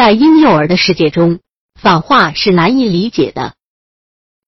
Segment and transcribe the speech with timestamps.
[0.00, 1.40] 在婴幼儿的世界中，
[1.74, 3.54] 反话是难以理解的。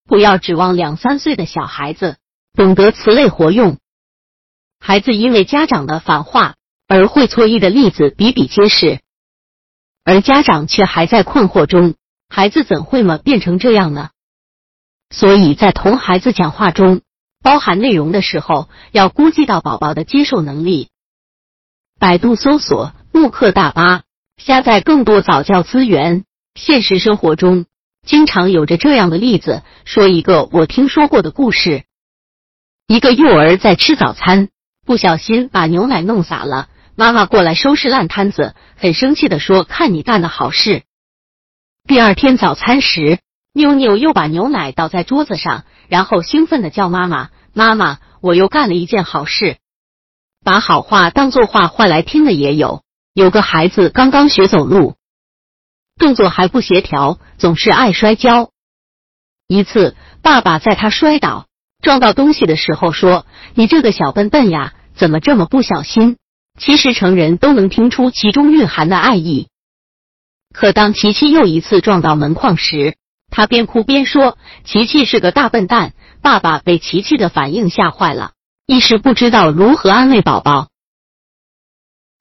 [0.03, 2.17] 不要指望两三岁的小孩子
[2.55, 3.77] 懂得词类活用。
[4.79, 6.55] 孩子因为家长的反话
[6.87, 9.01] 而会错意的例子比比皆是，
[10.03, 11.93] 而家长却还在困惑中，
[12.29, 14.09] 孩子怎会么变成这样呢？
[15.11, 17.01] 所以在同孩子讲话中，
[17.43, 20.89] 包含内容的时候，要估计到宝宝的接受能力。
[21.99, 24.01] 百度搜索慕课大巴，
[24.37, 26.25] 下载更多早教资源。
[26.55, 27.65] 现实生活中，
[28.05, 29.63] 经常有着这样的例子。
[29.85, 31.83] 说一个我听说过的故事：
[32.87, 34.49] 一个幼儿在吃早餐。
[34.85, 40.83] 不小心把牛奶弄洒了，妈妈过来收拾烂摊子，很生气的说：“看你干的好事。”
[41.87, 43.19] 第二天早餐时，
[43.53, 49.57] 妞妞又把牛奶倒在桌子上，然后兴奋的叫妈妈：“妈妈，我又干了一件好事。”
[50.43, 52.82] 把好话当作话换来听的也有。
[53.13, 54.95] 有个孩子刚刚学走路，
[55.97, 58.49] 动作还不协调，总是爱摔跤。
[59.47, 61.45] 一次，爸爸在他摔倒。
[61.83, 66.17] 撞到东西的时候说：“你这个小笨笨呀，怎么这么不小心？”
[66.57, 69.47] 其实成人都能听出其中蕴含的爱意。
[70.51, 72.95] 可当琪琪又一次撞到门框时，
[73.29, 78.31] 他边哭边说：“琪琪是个大笨蛋。”爸爸被琪琪的反应吓坏了，
[78.65, 80.69] 一时不知道如何安慰宝宝。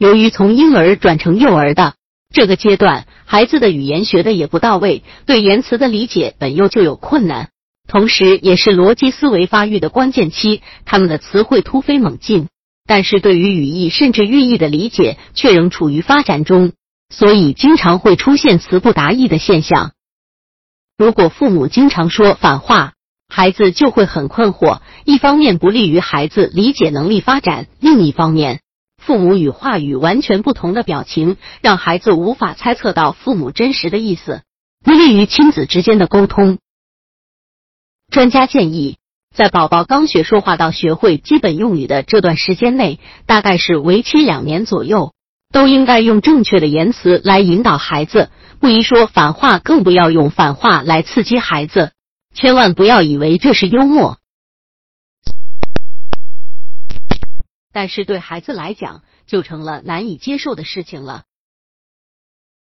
[0.02, 1.94] 由于从婴儿转成幼儿的
[2.34, 7.50] 这个阶段，孩子的语言学的也不到位，对言辞的理解本又就有困难。
[7.86, 12.48] 同时，也是逻辑思维发育的关键期，他们的词汇突飞猛进，
[12.84, 16.72] 但是对于语义甚至寓意的理解却仍处于发展中，
[17.08, 19.92] 所以经常会出现词不达意的现象。
[20.98, 22.94] 如果父母经常说反话，
[23.28, 28.62] 孩子就会很困惑，一方面不利于孩子理解能力发展，另一方面，
[29.04, 34.42] 父母与话语完全不同的表情，让孩子无法猜测到父母真实的意思，
[34.84, 36.58] 不利于亲子之间的沟通。
[38.12, 38.98] 专家建议，
[39.34, 45.12] 在宝宝刚学说话到学会基本用语的这段时间内，大概是为期两年左右，
[45.52, 48.30] 都应该用正确的言辞来引导孩子，
[48.60, 51.90] 不宜说反话，更不要用反话来刺激孩子。
[52.34, 54.18] 千万不要以为这是幽默，
[57.72, 61.24] 但是对孩子来讲就成了难以接受的事情了。